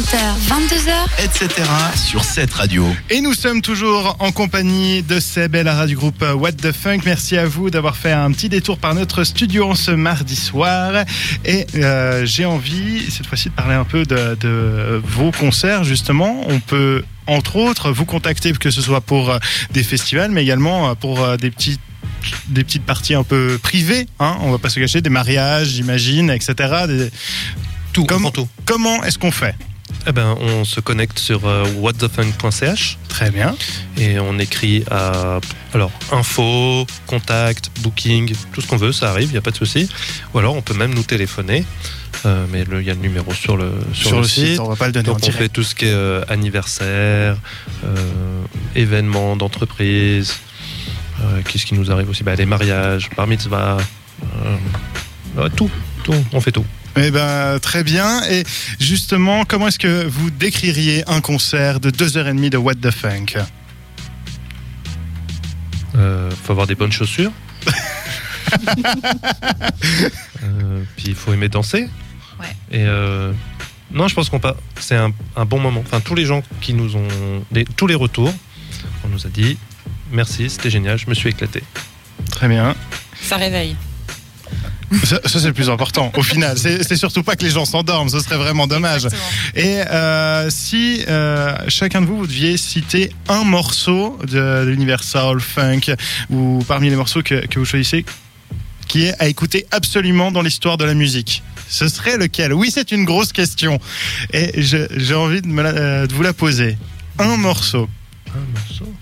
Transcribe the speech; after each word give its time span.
20h, 0.00 0.16
22h, 0.48 1.24
etc. 1.24 1.48
sur 1.94 2.24
cette 2.24 2.54
radio. 2.54 2.86
Et 3.10 3.20
nous 3.20 3.34
sommes 3.34 3.60
toujours 3.60 4.16
en 4.20 4.32
compagnie 4.32 5.02
de 5.02 5.20
Seb 5.20 5.54
et 5.54 5.62
Lara 5.62 5.86
du 5.86 5.94
groupe 5.94 6.24
What 6.36 6.52
the 6.52 6.72
Funk. 6.72 7.00
Merci 7.04 7.36
à 7.36 7.44
vous 7.46 7.68
d'avoir 7.68 7.96
fait 7.98 8.12
un 8.12 8.30
petit 8.32 8.48
détour 8.48 8.78
par 8.78 8.94
notre 8.94 9.24
studio 9.24 9.68
en 9.68 9.74
ce 9.74 9.90
mardi 9.90 10.36
soir. 10.36 11.04
Et 11.44 11.66
euh, 11.74 12.24
j'ai 12.24 12.46
envie 12.46 13.10
cette 13.10 13.26
fois-ci 13.26 13.50
de 13.50 13.54
parler 13.54 13.74
un 13.74 13.84
peu 13.84 14.04
de, 14.06 14.36
de 14.40 15.02
vos 15.04 15.32
concerts 15.32 15.84
justement. 15.84 16.44
On 16.48 16.60
peut 16.60 17.04
entre 17.26 17.56
autres 17.56 17.92
vous 17.92 18.06
contacter 18.06 18.52
que 18.52 18.70
ce 18.70 18.80
soit 18.80 19.02
pour 19.02 19.28
euh, 19.28 19.38
des 19.72 19.82
festivals 19.82 20.30
mais 20.30 20.42
également 20.42 20.88
euh, 20.88 20.94
pour 20.94 21.36
des 21.36 21.50
petites 21.50 21.80
des 22.48 22.64
petites 22.64 22.84
parties 22.86 23.14
un 23.14 23.22
peu 23.22 23.58
privées, 23.62 24.06
hein, 24.18 24.36
on 24.40 24.50
va 24.50 24.58
pas 24.58 24.68
se 24.70 24.78
cacher, 24.80 25.00
des 25.02 25.08
mariages, 25.10 25.68
j'imagine, 25.68 26.30
etc. 26.30 26.54
Des- 26.86 27.10
Tout, 27.92 28.04
Comme- 28.04 28.30
tout. 28.32 28.48
Comment 28.66 29.02
est-ce 29.04 29.18
qu'on 29.18 29.30
fait? 29.30 29.54
Eh 30.06 30.12
ben, 30.12 30.36
on 30.40 30.64
se 30.64 30.80
connecte 30.80 31.18
sur 31.18 31.46
euh, 31.46 31.64
whatthefunk.ch 31.76 32.98
Très 33.08 33.30
bien. 33.30 33.54
et 33.98 34.18
on 34.18 34.38
écrit 34.38 34.82
à 34.90 35.40
alors 35.74 35.92
info, 36.10 36.86
contact, 37.06 37.70
booking, 37.80 38.32
tout 38.52 38.60
ce 38.60 38.66
qu'on 38.66 38.76
veut, 38.76 38.92
ça 38.92 39.10
arrive, 39.10 39.28
il 39.28 39.32
n'y 39.32 39.38
a 39.38 39.42
pas 39.42 39.50
de 39.50 39.56
souci. 39.56 39.88
Ou 40.34 40.38
alors 40.38 40.56
on 40.56 40.62
peut 40.62 40.74
même 40.74 40.94
nous 40.94 41.02
téléphoner, 41.02 41.64
euh, 42.26 42.46
mais 42.50 42.62
il 42.62 42.86
y 42.86 42.90
a 42.90 42.94
le 42.94 43.00
numéro 43.00 43.32
sur 43.32 43.56
le, 43.56 43.70
sur 43.92 44.18
le, 44.18 44.24
site. 44.26 44.58
on 44.58 44.68
va 44.68 44.76
pas 44.76 44.86
le 44.86 44.92
donner 44.92 45.08
en 45.08 45.12
Donc 45.12 45.22
on 45.22 45.26
direct. 45.26 45.42
fait 45.42 45.48
tout 45.48 45.62
ce 45.62 45.74
qui 45.74 45.84
est 45.84 45.92
euh, 45.92 46.22
anniversaire, 46.28 47.36
euh, 47.84 48.42
événements 48.74 49.36
d'entreprise. 49.36 50.36
Qu'est-ce 51.46 51.66
qui 51.66 51.74
nous 51.74 51.90
arrive 51.90 52.08
aussi? 52.08 52.24
Bah, 52.24 52.34
Les 52.34 52.46
mariages, 52.46 53.10
bar 53.14 53.26
mitzvah, 53.26 53.76
tout, 55.54 55.70
tout, 56.02 56.14
on 56.32 56.40
fait 56.40 56.50
tout. 56.50 56.64
Eh 56.96 57.10
ben, 57.10 57.58
très 57.60 57.84
bien. 57.84 58.22
Et 58.30 58.44
justement, 58.78 59.44
comment 59.44 59.68
est-ce 59.68 59.78
que 59.78 60.06
vous 60.06 60.30
décririez 60.30 61.08
un 61.08 61.20
concert 61.20 61.80
de 61.80 61.90
2h30 61.90 62.50
de 62.50 62.56
What 62.56 62.76
the 62.76 62.90
Funk? 62.90 63.36
Euh, 65.96 66.30
faut 66.30 66.52
avoir 66.52 66.66
des 66.66 66.74
bonnes 66.74 66.92
chaussures. 66.92 67.32
Euh, 70.42 70.82
puis 70.96 71.08
il 71.08 71.14
faut 71.14 71.32
aimer 71.32 71.48
danser. 71.48 71.88
Ouais. 72.40 72.46
Et 72.72 72.84
euh, 72.84 73.32
non, 73.92 74.08
je 74.08 74.14
pense 74.14 74.28
qu'on 74.28 74.40
pas. 74.40 74.56
C'est 74.80 74.96
un, 74.96 75.12
un 75.36 75.44
bon 75.44 75.60
moment. 75.60 75.80
Enfin, 75.86 76.00
tous 76.00 76.14
les 76.14 76.24
gens 76.24 76.42
qui 76.60 76.72
nous 76.72 76.96
ont, 76.96 77.06
tous 77.76 77.86
les 77.86 77.94
retours, 77.94 78.32
on 79.04 79.08
nous 79.08 79.26
a 79.26 79.28
dit 79.28 79.56
merci, 80.10 80.50
c'était 80.50 80.70
génial, 80.70 80.98
je 80.98 81.08
me 81.08 81.14
suis 81.14 81.28
éclaté. 81.28 81.62
Très 82.30 82.48
bien. 82.48 82.74
Ça 83.22 83.36
réveille. 83.36 83.76
Ça, 85.04 85.20
ça, 85.24 85.38
c'est 85.40 85.46
le 85.46 85.52
plus 85.52 85.70
important. 85.70 86.10
Au 86.16 86.22
final, 86.22 86.58
c'est 86.58 86.96
surtout 86.96 87.22
pas 87.22 87.36
que 87.36 87.44
les 87.44 87.50
gens 87.50 87.64
s'endorment. 87.64 88.08
Ce 88.08 88.18
serait 88.20 88.36
vraiment 88.38 88.66
dommage. 88.66 89.06
Et 89.54 89.80
euh, 89.88 90.50
si 90.50 91.04
euh, 91.08 91.54
chacun 91.68 92.00
de 92.02 92.06
vous, 92.06 92.18
vous 92.18 92.26
deviez 92.26 92.56
citer 92.56 93.12
un 93.28 93.44
morceau 93.44 94.18
de, 94.22 94.64
de 94.64 94.68
l'univers 94.70 95.04
soul, 95.04 95.40
funk, 95.40 95.94
ou 96.30 96.64
parmi 96.66 96.90
les 96.90 96.96
morceaux 96.96 97.22
que, 97.22 97.46
que 97.46 97.58
vous 97.60 97.64
choisissez, 97.64 98.04
qui 98.88 99.04
est 99.04 99.14
à 99.22 99.28
écouter 99.28 99.66
absolument 99.70 100.32
dans 100.32 100.42
l'histoire 100.42 100.76
de 100.76 100.84
la 100.84 100.94
musique, 100.94 101.44
ce 101.68 101.86
serait 101.86 102.16
lequel? 102.16 102.52
Oui, 102.52 102.70
c'est 102.72 102.90
une 102.90 103.04
grosse 103.04 103.32
question. 103.32 103.78
Et 104.32 104.50
j'ai 104.60 105.14
envie 105.14 105.40
de, 105.40 105.46
me 105.46 105.62
la- 105.62 105.68
euh, 105.70 106.06
de 106.08 106.12
vous 106.14 106.22
la 106.24 106.32
poser. 106.32 106.76
Un 107.20 107.36
morceau 107.36 107.88
Un 108.34 108.58
morceau? 108.58 108.92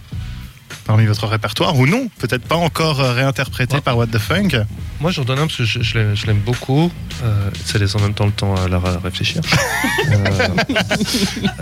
parmi 0.84 1.06
votre 1.06 1.26
répertoire, 1.26 1.76
ou 1.78 1.86
non, 1.86 2.08
peut-être 2.18 2.44
pas 2.44 2.56
encore 2.56 2.98
réinterprété 2.98 3.76
Ouais. 3.76 3.80
par 3.82 3.96
What 3.96 4.06
the 4.08 4.18
Funk. 4.18 4.48
Moi, 5.00 5.12
j'en 5.12 5.24
donne 5.24 5.38
un 5.38 5.46
parce 5.46 5.56
que 5.58 5.64
je, 5.64 5.80
je 5.82 5.96
l'aime- 5.98 6.16
je 6.16 6.26
l'aime 6.26 6.40
beaucoup. 6.40 6.90
Euh, 7.22 7.50
ça 7.64 7.78
laisse 7.78 7.94
en 7.94 8.00
même 8.00 8.14
temps 8.14 8.26
le 8.26 8.32
temps 8.32 8.54
à 8.56 8.68
Lara 8.68 8.94
à 8.94 8.98
réfléchir. 8.98 9.40
euh, 10.10 10.48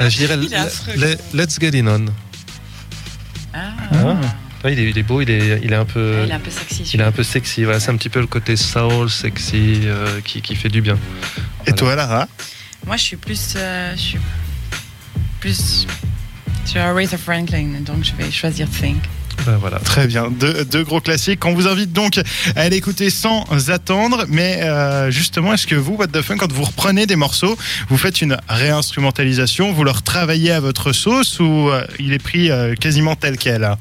euh, 0.01 0.09
je 0.11 0.17
dirais 0.17 0.37
le- 0.39 1.17
Let's 1.35 1.59
Get 1.61 1.77
It 1.79 1.85
On. 1.87 2.07
Ah. 3.53 4.17
Ouais, 4.65 4.73
il, 4.73 4.79
est, 4.81 4.91
il 4.91 4.99
est 4.99 5.03
beau, 5.03 5.21
il 5.21 5.31
est, 5.31 5.61
il 5.63 5.73
est 5.73 5.77
un 5.77 5.85
peu. 5.85 6.23
Il 6.25 6.31
est 6.31 6.35
un 6.35 6.41
peu 6.41 6.51
sexy. 6.51 6.91
Il 6.95 7.01
est 7.01 7.05
un 7.05 7.13
peu 7.13 7.23
sexy, 7.23 7.65
voilà, 7.65 7.79
c'est 7.79 7.91
un 7.91 7.97
petit 7.97 8.09
peu 8.09 8.21
le 8.21 8.27
côté 8.27 8.57
soul, 8.57 9.09
sexy, 9.11 9.81
euh, 9.85 10.21
qui, 10.23 10.41
qui 10.41 10.57
fait 10.57 10.69
du 10.71 10.81
bien. 10.81 10.99
Et 11.67 11.73
toi, 11.73 11.95
Lara? 11.95 12.27
Moi, 12.87 12.97
je 12.97 13.03
suis 13.03 13.17
plus, 13.17 13.55
euh, 13.57 13.93
je 13.97 14.01
suis 14.01 14.19
plus 15.41 15.87
sur 16.65 16.81
Aretha 16.81 17.17
Franklin, 17.19 17.81
donc 17.83 18.03
je 18.05 18.15
vais 18.15 18.31
choisir 18.31 18.69
Think. 18.71 19.03
Ben 19.45 19.57
voilà. 19.59 19.79
Très 19.79 20.07
bien, 20.07 20.31
deux, 20.31 20.65
deux 20.65 20.83
gros 20.83 21.01
classiques. 21.01 21.45
On 21.45 21.55
vous 21.55 21.69
invite 21.69 21.93
donc 21.93 22.19
à 22.57 22.61
aller 22.63 22.77
écouter 22.77 23.11
sans 23.11 23.45
attendre. 23.71 24.25
Mais 24.29 24.61
euh, 24.63 25.11
justement, 25.11 25.53
est-ce 25.53 25.67
que 25.67 25.75
vous, 25.75 25.95
What 25.95 26.09
the 26.09 26.23
Fun, 26.23 26.37
quand 26.37 26.51
vous 26.53 26.65
reprenez 26.65 27.07
des 27.07 27.17
morceaux, 27.17 27.57
vous 27.89 27.97
faites 27.97 28.23
une 28.23 28.37
réinstrumentalisation, 28.49 29.73
vous 29.73 29.85
leur 29.85 30.03
travaillez 30.03 30.53
à 30.53 30.61
votre 30.61 30.93
sauce 30.93 31.39
ou 31.39 31.69
euh, 31.71 31.85
il 31.99 32.13
est 32.13 32.19
pris 32.19 32.51
euh, 32.51 32.75
quasiment 32.75 33.15
tel 33.15 33.37
quel? 33.37 33.77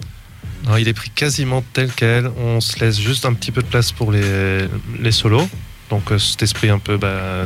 Non, 0.68 0.78
il 0.78 0.88
est 0.88 0.94
pris 0.94 1.10
quasiment 1.10 1.64
tel 1.74 1.90
quel. 1.96 2.30
On 2.38 2.60
se 2.62 2.80
laisse 2.80 3.00
juste 3.00 3.26
un 3.26 3.34
petit 3.34 3.52
peu 3.52 3.62
de 3.62 3.68
place 3.68 3.92
pour 3.92 4.12
les, 4.12 4.68
les 5.00 5.12
solos. 5.12 5.48
Donc 5.90 6.12
euh, 6.12 6.20
cet 6.20 6.44
esprit 6.44 6.70
un 6.70 6.80
peu 6.80 6.98
bah, 6.98 7.46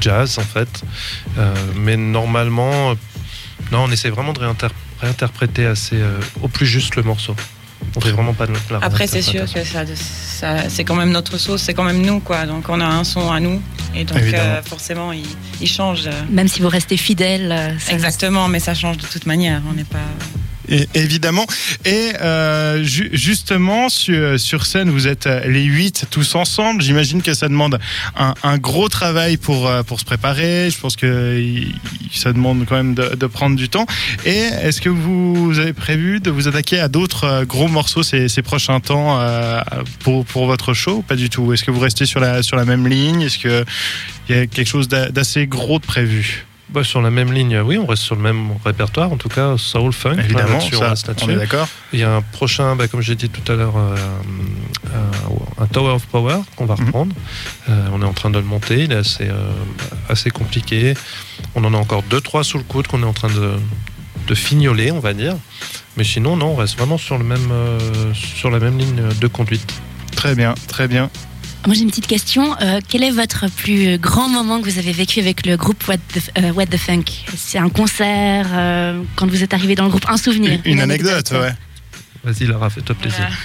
jazz 0.00 0.38
en 0.38 0.42
fait. 0.42 0.82
Euh, 1.38 1.54
mais 1.76 1.96
normalement, 1.96 2.90
euh, 2.90 2.94
non, 3.72 3.84
on 3.84 3.90
essaie 3.90 4.10
vraiment 4.10 4.32
de 4.32 4.40
réinter- 4.40 4.68
réinterpréter 5.00 5.66
assez 5.66 5.96
euh, 5.96 6.18
au 6.42 6.48
plus 6.48 6.66
juste 6.66 6.96
le 6.96 7.02
morceau. 7.02 7.34
On 7.94 8.00
fait 8.00 8.10
vraiment 8.10 8.32
pas 8.32 8.46
de 8.46 8.52
la 8.70 8.78
Après, 8.82 9.06
c'est 9.06 9.20
sûr 9.22 9.44
que 9.52 9.62
ça, 9.64 9.84
ça- 9.94 10.68
c'est 10.70 10.84
quand 10.84 10.94
même 10.96 11.10
notre 11.10 11.36
sauce, 11.38 11.62
c'est 11.62 11.74
quand 11.74 11.84
même 11.84 12.00
nous, 12.00 12.20
quoi. 12.20 12.46
Donc, 12.46 12.68
on 12.68 12.80
a 12.80 12.86
un 12.86 13.04
son 13.04 13.30
à 13.30 13.38
nous, 13.38 13.60
et 13.94 14.04
donc 14.04 14.16
euh, 14.18 14.62
forcément, 14.62 15.12
il, 15.12 15.24
il 15.60 15.68
change. 15.68 16.06
euh, 16.06 16.10
Même 16.30 16.48
si 16.48 16.60
vous 16.62 16.68
restez 16.70 16.96
fidèle. 16.96 17.74
ça 17.78 17.92
Exactement, 17.92 18.48
mais 18.48 18.60
ça 18.60 18.74
change 18.74 18.96
de 18.96 19.06
toute 19.06 19.26
manière. 19.26 19.60
On 19.70 19.74
n'est 19.74 19.84
pas. 19.84 19.98
Évidemment. 20.94 21.46
Et 21.84 22.12
euh, 22.20 22.82
ju- 22.82 23.10
justement, 23.12 23.88
sur, 23.88 24.38
sur 24.40 24.66
scène, 24.66 24.90
vous 24.90 25.06
êtes 25.06 25.26
euh, 25.26 25.46
les 25.46 25.62
huit 25.64 26.06
tous 26.10 26.34
ensemble. 26.34 26.82
J'imagine 26.82 27.22
que 27.22 27.34
ça 27.34 27.48
demande 27.48 27.78
un, 28.16 28.34
un 28.42 28.58
gros 28.58 28.88
travail 28.88 29.36
pour, 29.36 29.68
euh, 29.68 29.82
pour 29.82 30.00
se 30.00 30.04
préparer. 30.04 30.68
Je 30.70 30.78
pense 30.78 30.96
que 30.96 31.40
ça 32.12 32.32
demande 32.32 32.64
quand 32.68 32.76
même 32.76 32.94
de, 32.94 33.14
de 33.14 33.26
prendre 33.26 33.56
du 33.56 33.68
temps. 33.68 33.86
Et 34.24 34.30
est-ce 34.62 34.80
que 34.80 34.88
vous 34.88 35.58
avez 35.58 35.72
prévu 35.72 36.20
de 36.20 36.30
vous 36.30 36.48
attaquer 36.48 36.80
à 36.80 36.88
d'autres 36.88 37.24
euh, 37.24 37.44
gros 37.44 37.68
morceaux 37.68 38.02
ces, 38.02 38.28
ces 38.28 38.42
prochains 38.42 38.80
temps 38.80 39.20
euh, 39.20 39.60
pour, 40.00 40.24
pour 40.24 40.46
votre 40.46 40.74
show 40.74 41.02
Pas 41.06 41.16
du 41.16 41.30
tout? 41.30 41.52
Est-ce 41.52 41.64
que 41.64 41.70
vous 41.70 41.80
restez 41.80 42.06
sur 42.06 42.20
la, 42.20 42.42
sur 42.42 42.56
la 42.56 42.64
même 42.64 42.86
ligne? 42.86 43.22
Est-ce 43.22 43.38
qu'il 43.38 43.64
y 44.30 44.32
a 44.34 44.46
quelque 44.46 44.68
chose 44.68 44.88
d'a- 44.88 45.10
d'assez 45.10 45.46
gros 45.46 45.78
de 45.78 45.84
prévu? 45.86 46.44
Bah, 46.68 46.82
sur 46.82 47.00
la 47.00 47.10
même 47.12 47.32
ligne, 47.32 47.60
oui, 47.60 47.78
on 47.78 47.86
reste 47.86 48.02
sur 48.02 48.16
le 48.16 48.22
même 48.22 48.48
répertoire, 48.64 49.12
en 49.12 49.16
tout 49.16 49.28
cas 49.28 49.56
soul 49.56 49.92
funk. 49.92 50.16
Évidemment, 50.18 50.54
là-dessus, 50.54 50.74
on 50.76 50.80
ça, 50.80 50.90
reste 50.90 51.06
on 51.08 51.10
là-dessus. 51.12 51.30
est 51.30 51.36
d'accord. 51.36 51.68
Il 51.92 52.00
y 52.00 52.02
a 52.02 52.12
un 52.12 52.22
prochain, 52.22 52.74
bah, 52.74 52.88
comme 52.88 53.00
j'ai 53.02 53.14
dit 53.14 53.28
tout 53.28 53.50
à 53.52 53.54
l'heure, 53.54 53.76
euh, 53.76 53.94
euh, 54.92 54.98
un 55.58 55.66
Tower 55.66 55.92
of 55.92 56.06
Power 56.06 56.38
qu'on 56.56 56.66
va 56.66 56.74
Mhm. 56.74 56.86
reprendre. 56.86 57.14
Euh, 57.68 57.86
on 57.92 58.02
est 58.02 58.04
en 58.04 58.12
train 58.12 58.30
de 58.30 58.38
le 58.38 58.44
monter, 58.44 58.82
il 58.82 58.90
est 58.92 58.96
assez, 58.96 59.28
assez 60.08 60.30
compliqué. 60.30 60.94
On 61.54 61.62
en 61.64 61.72
a 61.72 61.76
encore 61.76 62.02
deux, 62.02 62.20
trois 62.20 62.42
sous 62.42 62.58
le 62.58 62.64
coude 62.64 62.88
qu'on 62.88 63.02
est 63.02 63.06
en 63.06 63.12
train 63.12 63.28
de, 63.28 63.52
de 64.26 64.34
fignoler, 64.34 64.90
on 64.90 65.00
va 65.00 65.14
dire. 65.14 65.36
Mais 65.96 66.02
sinon, 66.04 66.36
non, 66.36 66.46
on 66.48 66.56
reste 66.56 66.76
vraiment 66.76 66.98
sur, 66.98 67.16
le 67.16 67.24
même, 67.24 67.48
sur 68.12 68.50
la 68.50 68.58
même 68.58 68.76
ligne 68.76 69.02
de 69.20 69.26
conduite. 69.28 69.72
Très 70.16 70.34
bien, 70.34 70.54
très 70.66 70.88
bien. 70.88 71.10
Moi 71.66 71.74
j'ai 71.74 71.82
une 71.82 71.88
petite 71.90 72.06
question. 72.06 72.54
Euh, 72.60 72.80
quel 72.86 73.02
est 73.02 73.10
votre 73.10 73.50
plus 73.50 73.98
grand 73.98 74.28
moment 74.28 74.60
que 74.60 74.70
vous 74.70 74.78
avez 74.78 74.92
vécu 74.92 75.18
avec 75.20 75.44
le 75.46 75.56
groupe 75.56 75.86
What 75.88 75.96
the, 75.98 76.38
euh, 76.38 76.52
What 76.52 76.66
the 76.66 76.76
Funk? 76.76 77.02
C'est 77.36 77.58
un 77.58 77.68
concert 77.68 78.46
euh, 78.52 79.02
quand 79.16 79.26
vous 79.28 79.42
êtes 79.42 79.52
arrivé 79.52 79.74
dans 79.74 79.82
le 79.84 79.90
groupe? 79.90 80.06
Un 80.08 80.16
souvenir 80.16 80.60
Une, 80.64 80.72
une 80.74 80.80
anecdote, 80.80 81.28
ouais. 81.32 81.52
Vas-y, 82.22 82.46
Lara, 82.46 82.70
fais-toi 82.70 82.94
plaisir. 82.94 83.28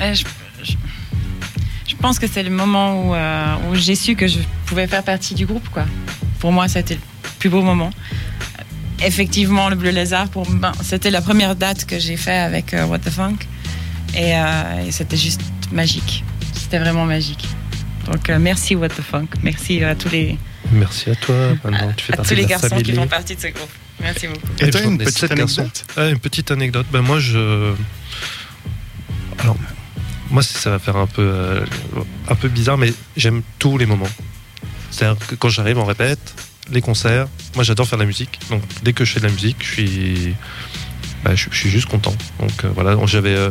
Ouais, 0.00 0.14
je, 0.16 0.24
je- 0.64 0.72
je 1.86 1.94
pense 1.94 2.18
que 2.18 2.26
c'est 2.26 2.42
le 2.42 2.50
moment 2.50 3.04
où, 3.04 3.14
euh, 3.14 3.54
où 3.70 3.76
j'ai 3.76 3.94
su 3.94 4.16
que 4.16 4.26
je 4.26 4.38
pouvais 4.66 4.88
faire 4.88 5.04
partie 5.04 5.34
du 5.34 5.46
groupe. 5.46 5.68
Quoi. 5.68 5.84
Pour 6.40 6.50
moi, 6.50 6.66
c'était 6.66 6.94
le 6.94 7.00
plus 7.38 7.48
beau 7.50 7.62
moment. 7.62 7.90
Effectivement, 9.04 9.68
le 9.68 9.76
Bleu 9.76 9.90
Lézard, 9.90 10.28
pour, 10.28 10.50
ben, 10.50 10.72
c'était 10.82 11.10
la 11.10 11.20
première 11.22 11.54
date 11.54 11.84
que 11.84 12.00
j'ai 12.00 12.16
fait 12.16 12.36
avec 12.36 12.74
euh, 12.74 12.84
What 12.86 13.00
the 13.00 13.10
Funk. 13.10 13.36
Et, 14.14 14.36
euh, 14.36 14.86
et 14.86 14.92
c'était 14.92 15.16
juste 15.16 15.42
magique. 15.70 16.24
C'était 16.52 16.78
vraiment 16.78 17.04
magique. 17.04 17.46
Donc, 18.06 18.28
euh, 18.28 18.38
merci 18.38 18.74
What 18.74 18.90
the 18.90 19.02
Funk. 19.02 19.28
Merci 19.42 19.82
à 19.84 19.94
tous 19.94 20.10
les, 20.10 20.36
Merci 20.72 21.10
à 21.10 21.14
toi. 21.14 21.34
Maintenant, 21.64 21.92
tu 21.96 22.06
fais 22.06 22.18
à 22.18 22.22
tous 22.22 22.34
les 22.34 22.46
garçons 22.46 22.76
qui 22.76 22.92
font 22.92 23.06
partie 23.06 23.36
de 23.36 23.40
ce 23.40 23.48
groupe. 23.48 23.70
Merci 24.00 24.26
beaucoup. 24.28 24.46
Et 24.60 24.70
toi, 24.70 24.80
une 24.82 24.98
petite 24.98 25.30
anecdote 25.30 25.84
Ah, 25.96 26.08
une 26.08 26.18
petite 26.18 26.50
anecdote. 26.50 26.86
Ben 26.92 27.02
moi, 27.02 27.20
je. 27.20 27.74
Alors, 29.38 29.56
moi, 30.30 30.42
ça 30.42 30.70
va 30.70 30.78
faire 30.78 30.96
un 30.96 31.06
peu, 31.06 31.22
euh, 31.22 31.64
un 32.28 32.34
peu 32.34 32.48
bizarre, 32.48 32.78
mais 32.78 32.92
j'aime 33.16 33.42
tous 33.58 33.76
les 33.76 33.86
moments. 33.86 34.08
C'est-à-dire 34.90 35.26
que 35.26 35.34
quand 35.34 35.48
j'arrive, 35.48 35.78
on 35.78 35.84
répète, 35.84 36.34
les 36.70 36.80
concerts. 36.80 37.28
Moi, 37.54 37.64
j'adore 37.64 37.86
faire 37.86 37.98
de 37.98 38.02
la 38.02 38.06
musique. 38.06 38.38
Donc, 38.50 38.62
dès 38.82 38.92
que 38.92 39.04
je 39.04 39.12
fais 39.12 39.20
de 39.20 39.26
la 39.26 39.32
musique, 39.32 39.56
je 39.60 39.72
suis, 39.72 40.34
bah, 41.22 41.34
je, 41.34 41.48
je 41.50 41.56
suis 41.56 41.70
juste 41.70 41.88
content. 41.88 42.14
Donc, 42.40 42.64
euh, 42.64 42.70
voilà. 42.74 42.96
J'avais 43.06 43.34
euh, 43.34 43.50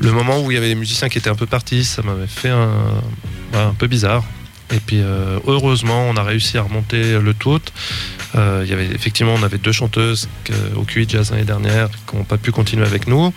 le 0.00 0.12
moment 0.12 0.40
où 0.40 0.50
il 0.50 0.54
y 0.54 0.56
avait 0.56 0.68
des 0.68 0.74
musiciens 0.74 1.08
qui 1.08 1.18
étaient 1.18 1.30
un 1.30 1.34
peu 1.34 1.46
partis. 1.46 1.84
Ça 1.84 2.02
m'avait 2.02 2.26
fait 2.26 2.50
un, 2.50 3.74
peu 3.78 3.86
bizarre. 3.86 4.24
Et 4.72 4.80
puis 4.80 5.00
euh, 5.00 5.38
heureusement, 5.46 6.08
on 6.08 6.16
a 6.16 6.22
réussi 6.22 6.56
à 6.56 6.62
remonter 6.62 7.18
le 7.18 7.34
tout. 7.34 7.60
Euh, 8.34 8.62
il 8.64 8.70
y 8.70 8.72
avait 8.72 8.86
effectivement, 8.86 9.34
on 9.34 9.42
avait 9.42 9.58
deux 9.58 9.72
chanteuses 9.72 10.28
au 10.76 10.82
QI 10.82 11.06
Jazz 11.08 11.30
l'année 11.30 11.44
dernière 11.44 11.90
qui 12.08 12.16
n'ont 12.16 12.24
pas 12.24 12.38
pu 12.38 12.52
continuer 12.52 12.86
avec 12.86 13.06
nous. 13.06 13.32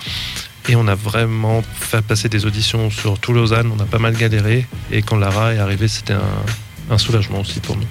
Et 0.67 0.75
on 0.75 0.87
a 0.87 0.95
vraiment 0.95 1.61
fait 1.75 2.01
passer 2.01 2.29
des 2.29 2.45
auditions 2.45 2.89
sur 2.89 3.19
tout 3.19 3.33
Lausanne. 3.33 3.71
On 3.75 3.79
a 3.81 3.85
pas 3.85 3.99
mal 3.99 4.15
galéré. 4.15 4.65
Et 4.91 5.01
quand 5.01 5.17
Lara 5.17 5.53
est 5.53 5.59
arrivée, 5.59 5.87
c'était 5.87 6.13
un, 6.13 6.21
un 6.89 6.97
soulagement 6.97 7.39
aussi 7.41 7.59
pour 7.59 7.75
nous. 7.77 7.85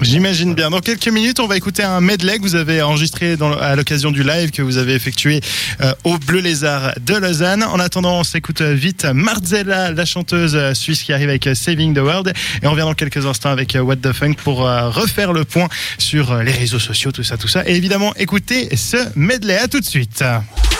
J'imagine 0.00 0.54
bien. 0.54 0.70
Dans 0.70 0.80
quelques 0.80 1.08
minutes, 1.08 1.40
on 1.40 1.46
va 1.46 1.56
écouter 1.56 1.82
un 1.82 2.00
medley 2.00 2.36
que 2.38 2.42
vous 2.42 2.56
avez 2.56 2.82
enregistré 2.82 3.36
dans- 3.36 3.56
à 3.56 3.74
l'occasion 3.76 4.10
du 4.10 4.22
live 4.22 4.50
que 4.50 4.60
vous 4.60 4.76
avez 4.76 4.92
effectué 4.94 5.40
euh, 5.80 5.94
au 6.04 6.18
Bleu 6.18 6.40
Lézard 6.40 6.92
de 7.00 7.14
Lausanne. 7.14 7.62
En 7.62 7.78
attendant, 7.78 8.18
on 8.20 8.24
s'écoute 8.24 8.60
euh, 8.60 8.74
vite 8.74 9.04
Marzella, 9.06 9.92
la 9.92 10.04
chanteuse 10.04 10.56
euh, 10.56 10.74
suisse 10.74 11.02
qui 11.04 11.12
arrive 11.12 11.28
avec 11.28 11.48
Saving 11.54 11.94
the 11.94 11.98
World. 12.00 12.32
Et 12.62 12.66
on 12.66 12.72
revient 12.72 12.82
dans 12.82 12.94
quelques 12.94 13.24
instants 13.24 13.50
avec 13.50 13.76
What 13.80 13.96
the 13.96 14.12
Funk 14.12 14.34
pour 14.42 14.66
euh, 14.68 14.90
refaire 14.90 15.32
le 15.32 15.44
point 15.44 15.68
sur 15.98 16.34
les 16.42 16.52
réseaux 16.52 16.78
sociaux, 16.80 17.12
tout 17.12 17.22
ça, 17.24 17.36
tout 17.38 17.48
ça. 17.48 17.62
Et 17.66 17.74
évidemment, 17.76 18.12
écoutez 18.16 18.76
ce 18.76 18.96
medley. 19.16 19.56
À 19.58 19.68
tout 19.68 19.80
de 19.80 19.84
suite. 19.86 20.22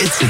etc. 0.00 0.26